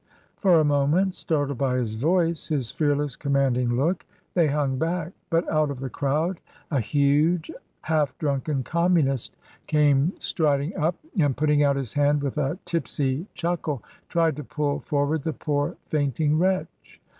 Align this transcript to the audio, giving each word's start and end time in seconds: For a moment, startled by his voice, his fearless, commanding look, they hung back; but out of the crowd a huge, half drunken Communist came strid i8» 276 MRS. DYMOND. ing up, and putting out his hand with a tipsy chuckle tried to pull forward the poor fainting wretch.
For 0.35 0.59
a 0.59 0.63
moment, 0.65 1.13
startled 1.13 1.59
by 1.59 1.77
his 1.77 1.93
voice, 1.93 2.47
his 2.47 2.71
fearless, 2.71 3.15
commanding 3.15 3.75
look, 3.75 4.03
they 4.33 4.47
hung 4.47 4.79
back; 4.79 5.11
but 5.29 5.47
out 5.47 5.69
of 5.69 5.79
the 5.79 5.91
crowd 5.91 6.39
a 6.71 6.79
huge, 6.79 7.51
half 7.81 8.17
drunken 8.17 8.63
Communist 8.63 9.37
came 9.67 10.13
strid 10.17 10.73
i8» 10.73 10.73
276 10.73 10.73
MRS. 10.73 10.73
DYMOND. 10.73 10.73
ing 10.73 10.83
up, 11.23 11.27
and 11.27 11.37
putting 11.37 11.63
out 11.63 11.75
his 11.75 11.93
hand 11.93 12.23
with 12.23 12.39
a 12.39 12.57
tipsy 12.65 13.27
chuckle 13.35 13.83
tried 14.09 14.35
to 14.37 14.43
pull 14.43 14.79
forward 14.79 15.21
the 15.21 15.33
poor 15.33 15.75
fainting 15.85 16.39
wretch. 16.39 16.99